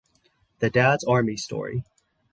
The 0.61 0.71
Dad's 0.71 1.03
Army 1.03 1.37
Story. 1.37 1.83